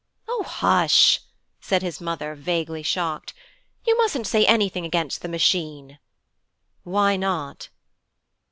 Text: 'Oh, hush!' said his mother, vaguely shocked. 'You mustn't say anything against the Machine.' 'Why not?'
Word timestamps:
'Oh, 0.27 0.41
hush!' 0.41 1.19
said 1.59 1.83
his 1.83 2.01
mother, 2.01 2.33
vaguely 2.33 2.81
shocked. 2.81 3.35
'You 3.85 3.95
mustn't 3.99 4.25
say 4.25 4.47
anything 4.47 4.83
against 4.83 5.21
the 5.21 5.29
Machine.' 5.29 5.99
'Why 6.81 7.15
not?' 7.17 7.69